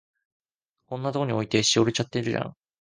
[0.87, 2.55] こんなとこに置いて、しおれちゃってるじゃん。